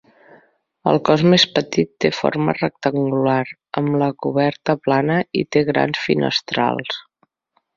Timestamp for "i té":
5.43-5.67